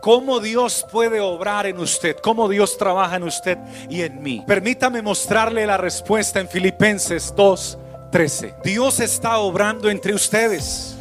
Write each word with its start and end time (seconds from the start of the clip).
cómo 0.00 0.40
Dios 0.40 0.86
puede 0.90 1.20
obrar 1.20 1.66
en 1.66 1.78
usted, 1.78 2.16
cómo 2.16 2.48
Dios 2.48 2.76
trabaja 2.78 3.16
en 3.16 3.24
usted 3.24 3.58
y 3.88 4.02
en 4.02 4.22
mí. 4.22 4.44
Permítame 4.46 5.02
mostrarle 5.02 5.66
la 5.66 5.76
respuesta 5.76 6.40
en 6.40 6.48
Filipenses 6.48 7.34
2:13. 7.34 8.54
Dios 8.64 9.00
está 9.00 9.38
obrando 9.38 9.90
entre 9.90 10.14
ustedes. 10.14 10.94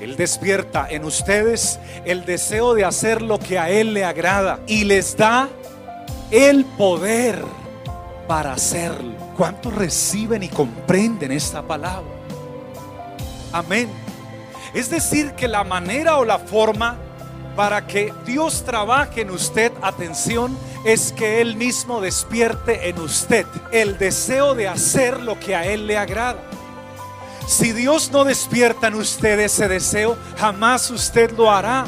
Él 0.00 0.16
despierta 0.16 0.86
en 0.90 1.04
ustedes 1.04 1.78
el 2.04 2.24
deseo 2.24 2.74
de 2.74 2.84
hacer 2.84 3.22
lo 3.22 3.38
que 3.38 3.58
a 3.58 3.70
Él 3.70 3.94
le 3.94 4.04
agrada 4.04 4.60
y 4.66 4.84
les 4.84 5.16
da 5.16 5.48
el 6.30 6.64
poder 6.64 7.42
para 8.26 8.52
hacerlo. 8.52 9.14
¿Cuántos 9.36 9.74
reciben 9.74 10.42
y 10.42 10.48
comprenden 10.48 11.32
esta 11.32 11.62
palabra? 11.62 12.10
Amén. 13.52 13.88
Es 14.74 14.90
decir, 14.90 15.32
que 15.32 15.48
la 15.48 15.64
manera 15.64 16.18
o 16.18 16.24
la 16.24 16.38
forma 16.38 16.98
para 17.56 17.86
que 17.86 18.12
Dios 18.26 18.64
trabaje 18.64 19.22
en 19.22 19.30
usted, 19.30 19.72
atención, 19.82 20.56
es 20.84 21.10
que 21.12 21.40
Él 21.40 21.56
mismo 21.56 22.00
despierte 22.02 22.88
en 22.88 23.00
usted 23.00 23.46
el 23.72 23.98
deseo 23.98 24.54
de 24.54 24.68
hacer 24.68 25.20
lo 25.20 25.40
que 25.40 25.56
a 25.56 25.66
Él 25.66 25.86
le 25.86 25.96
agrada. 25.96 26.38
Si 27.46 27.72
Dios 27.72 28.10
no 28.12 28.24
despierta 28.24 28.88
en 28.88 28.94
usted 28.94 29.40
ese 29.40 29.68
deseo, 29.68 30.16
jamás 30.36 30.90
usted 30.90 31.30
lo 31.32 31.50
hará. 31.50 31.86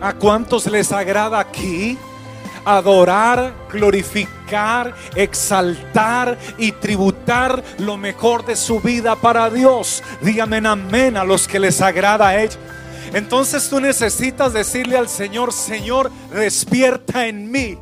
¿A 0.00 0.12
cuántos 0.12 0.66
les 0.66 0.92
agrada 0.92 1.38
aquí? 1.38 1.98
Adorar, 2.64 3.54
glorificar, 3.72 4.94
exaltar 5.14 6.36
y 6.58 6.72
tributar 6.72 7.62
lo 7.78 7.96
mejor 7.96 8.44
de 8.44 8.56
su 8.56 8.80
vida 8.80 9.16
para 9.16 9.48
Dios. 9.48 10.02
Díganme 10.20 10.60
amén 10.66 11.16
a 11.16 11.24
los 11.24 11.48
que 11.48 11.58
les 11.58 11.80
agrada 11.80 12.28
a 12.28 12.42
ellos. 12.42 12.58
Entonces 13.12 13.68
tú 13.68 13.80
necesitas 13.80 14.52
decirle 14.52 14.96
al 14.96 15.08
Señor, 15.08 15.52
Señor, 15.52 16.10
despierta 16.32 17.26
en 17.26 17.50
mí 17.50 17.78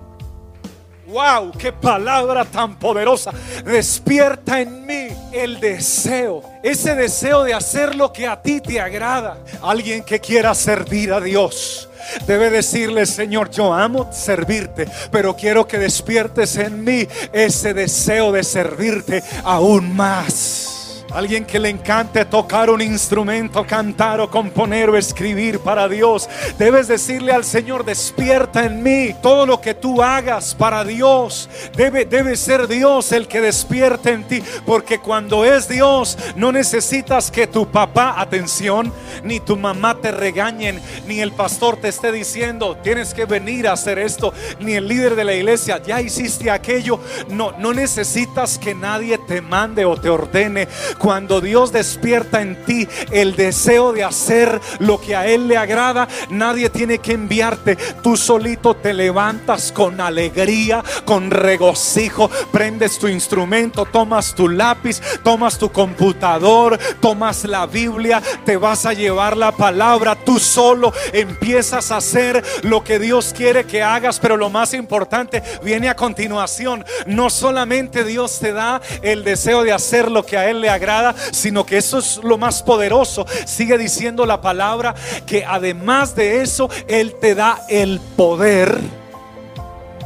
Wow, 1.08 1.52
qué 1.52 1.72
palabra 1.72 2.44
tan 2.44 2.78
poderosa. 2.78 3.32
Despierta 3.64 4.60
en 4.60 4.84
mí 4.84 5.08
el 5.32 5.58
deseo, 5.58 6.42
ese 6.62 6.94
deseo 6.94 7.44
de 7.44 7.54
hacer 7.54 7.94
lo 7.94 8.12
que 8.12 8.26
a 8.26 8.42
ti 8.42 8.60
te 8.60 8.78
agrada. 8.78 9.38
Alguien 9.62 10.02
que 10.04 10.20
quiera 10.20 10.54
servir 10.54 11.10
a 11.14 11.20
Dios. 11.20 11.88
Debe 12.26 12.50
decirle, 12.50 13.06
Señor, 13.06 13.50
yo 13.50 13.72
amo 13.72 14.10
servirte, 14.12 14.86
pero 15.10 15.34
quiero 15.34 15.66
que 15.66 15.78
despiertes 15.78 16.56
en 16.56 16.84
mí 16.84 17.08
ese 17.32 17.72
deseo 17.72 18.30
de 18.30 18.44
servirte 18.44 19.22
aún 19.44 19.96
más. 19.96 20.77
Alguien 21.10 21.46
que 21.46 21.58
le 21.58 21.70
encante 21.70 22.26
tocar 22.26 22.68
un 22.68 22.82
instrumento, 22.82 23.66
cantar 23.66 24.20
o 24.20 24.30
componer 24.30 24.90
o 24.90 24.96
escribir 24.96 25.58
para 25.60 25.88
Dios. 25.88 26.28
Debes 26.58 26.86
decirle 26.86 27.32
al 27.32 27.44
Señor, 27.44 27.84
despierta 27.84 28.66
en 28.66 28.82
mí 28.82 29.14
todo 29.22 29.46
lo 29.46 29.58
que 29.58 29.72
tú 29.72 30.02
hagas 30.02 30.54
para 30.54 30.84
Dios. 30.84 31.48
Debe, 31.74 32.04
debe 32.04 32.36
ser 32.36 32.68
Dios 32.68 33.10
el 33.12 33.26
que 33.26 33.40
despierte 33.40 34.10
en 34.10 34.24
ti. 34.24 34.42
Porque 34.66 34.98
cuando 34.98 35.46
es 35.46 35.66
Dios, 35.66 36.18
no 36.36 36.52
necesitas 36.52 37.30
que 37.30 37.46
tu 37.46 37.66
papá, 37.66 38.14
atención, 38.18 38.92
ni 39.24 39.40
tu 39.40 39.56
mamá 39.56 39.98
te 39.98 40.10
regañen, 40.10 40.78
ni 41.06 41.20
el 41.20 41.32
pastor 41.32 41.78
te 41.78 41.88
esté 41.88 42.12
diciendo, 42.12 42.76
tienes 42.82 43.14
que 43.14 43.24
venir 43.24 43.66
a 43.66 43.72
hacer 43.72 43.98
esto, 43.98 44.34
ni 44.60 44.74
el 44.74 44.86
líder 44.86 45.16
de 45.16 45.24
la 45.24 45.34
iglesia, 45.34 45.82
ya 45.82 46.02
hiciste 46.02 46.50
aquello. 46.50 47.00
No, 47.30 47.52
no 47.52 47.72
necesitas 47.72 48.58
que 48.58 48.74
nadie 48.74 49.16
te 49.26 49.40
mande 49.40 49.86
o 49.86 49.96
te 49.96 50.10
ordene 50.10 50.68
cuando 50.98 51.40
Dios 51.40 51.72
despierta 51.72 52.40
en 52.40 52.56
ti 52.64 52.88
el 53.10 53.36
deseo 53.36 53.92
de 53.92 54.04
hacer 54.04 54.60
lo 54.78 55.00
que 55.00 55.16
a 55.16 55.26
Él 55.26 55.48
le 55.48 55.56
agrada, 55.56 56.08
nadie 56.30 56.70
tiene 56.70 56.98
que 56.98 57.12
enviarte. 57.12 57.76
Tú 58.02 58.16
solito 58.16 58.74
te 58.74 58.92
levantas 58.94 59.72
con 59.72 60.00
alegría, 60.00 60.82
con 61.04 61.30
regocijo, 61.30 62.30
prendes 62.52 62.98
tu 62.98 63.08
instrumento, 63.08 63.84
tomas 63.84 64.34
tu 64.34 64.48
lápiz, 64.48 65.00
tomas 65.22 65.58
tu 65.58 65.70
computador, 65.70 66.78
tomas 67.00 67.44
la 67.44 67.66
Biblia, 67.66 68.22
te 68.44 68.56
vas 68.56 68.86
a 68.86 68.92
llevar 68.92 69.36
la 69.36 69.52
palabra, 69.52 70.16
tú 70.16 70.38
solo 70.38 70.92
empiezas 71.12 71.90
a 71.90 71.98
hacer 71.98 72.44
lo 72.62 72.82
que 72.84 72.98
Dios 72.98 73.34
quiere 73.36 73.64
que 73.64 73.82
hagas, 73.82 74.18
pero 74.18 74.36
lo 74.36 74.50
más 74.50 74.74
importante 74.74 75.42
viene 75.62 75.88
a 75.88 75.96
continuación. 75.96 76.84
No 77.06 77.30
solamente 77.30 78.04
Dios 78.04 78.38
te 78.40 78.52
da 78.52 78.80
el 79.02 79.24
deseo 79.24 79.62
de 79.62 79.72
hacer 79.72 80.10
lo 80.10 80.24
que 80.24 80.36
a 80.36 80.50
Él 80.50 80.60
le 80.60 80.70
agrada, 80.70 80.87
sino 81.32 81.64
que 81.64 81.78
eso 81.78 81.98
es 81.98 82.20
lo 82.22 82.38
más 82.38 82.62
poderoso. 82.62 83.26
Sigue 83.46 83.78
diciendo 83.78 84.26
la 84.26 84.40
palabra 84.40 84.94
que 85.26 85.44
además 85.44 86.14
de 86.14 86.42
eso, 86.42 86.68
Él 86.86 87.14
te 87.20 87.34
da 87.34 87.60
el 87.68 88.00
poder 88.16 88.78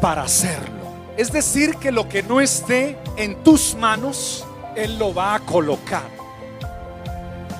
para 0.01 0.23
hacerlo. 0.23 0.83
Es 1.17 1.31
decir, 1.31 1.77
que 1.77 1.93
lo 1.93 2.09
que 2.09 2.23
no 2.23 2.41
esté 2.41 2.99
en 3.17 3.43
tus 3.43 3.75
manos, 3.75 4.45
Él 4.77 4.99
lo 4.99 5.15
va 5.15 5.35
a 5.35 5.41
colocar. 5.41 6.09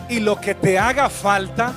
Y 0.09 0.21
lo 0.21 0.41
que 0.41 0.55
te 0.55 0.79
haga 0.79 1.09
falta, 1.09 1.73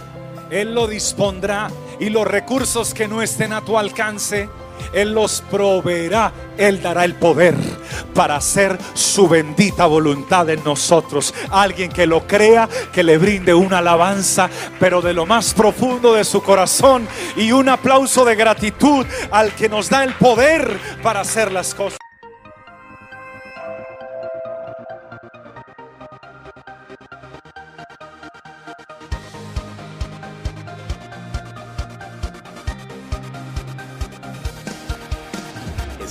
Él 0.49 0.73
lo 0.73 0.87
dispondrá. 0.87 1.69
Y 1.99 2.09
los 2.09 2.27
recursos 2.27 2.93
que 2.93 3.07
no 3.07 3.21
estén 3.21 3.53
a 3.53 3.61
tu 3.61 3.77
alcance, 3.77 4.49
él 4.93 5.13
los 5.13 5.41
proveerá, 5.51 6.31
Él 6.57 6.81
dará 6.81 7.03
el 7.03 7.15
poder 7.15 7.55
para 8.13 8.37
hacer 8.37 8.77
su 8.93 9.27
bendita 9.27 9.85
voluntad 9.85 10.49
en 10.49 10.63
nosotros. 10.63 11.33
Alguien 11.49 11.91
que 11.91 12.07
lo 12.07 12.25
crea, 12.25 12.69
que 12.93 13.03
le 13.03 13.17
brinde 13.17 13.53
una 13.53 13.79
alabanza, 13.79 14.49
pero 14.79 15.01
de 15.01 15.13
lo 15.13 15.25
más 15.25 15.53
profundo 15.53 16.13
de 16.13 16.23
su 16.23 16.41
corazón 16.41 17.07
y 17.35 17.51
un 17.51 17.69
aplauso 17.69 18.23
de 18.23 18.35
gratitud 18.35 19.05
al 19.31 19.53
que 19.53 19.67
nos 19.67 19.89
da 19.89 20.03
el 20.03 20.13
poder 20.13 20.79
para 21.03 21.21
hacer 21.21 21.51
las 21.51 21.73
cosas. 21.73 22.04